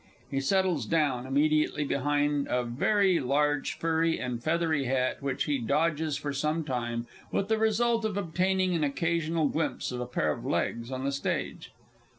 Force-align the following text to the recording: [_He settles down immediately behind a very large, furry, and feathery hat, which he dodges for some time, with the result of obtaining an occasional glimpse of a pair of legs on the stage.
[_He 0.33 0.41
settles 0.41 0.87
down 0.87 1.27
immediately 1.27 1.83
behind 1.83 2.47
a 2.49 2.63
very 2.63 3.19
large, 3.19 3.73
furry, 3.77 4.17
and 4.19 4.43
feathery 4.43 4.85
hat, 4.85 5.21
which 5.21 5.43
he 5.43 5.59
dodges 5.59 6.17
for 6.17 6.33
some 6.33 6.63
time, 6.63 7.05
with 7.31 7.49
the 7.49 7.59
result 7.59 8.03
of 8.03 8.17
obtaining 8.17 8.73
an 8.73 8.83
occasional 8.83 9.47
glimpse 9.47 9.91
of 9.91 10.01
a 10.01 10.07
pair 10.07 10.31
of 10.31 10.43
legs 10.43 10.89
on 10.91 11.03
the 11.03 11.11
stage. 11.11 11.69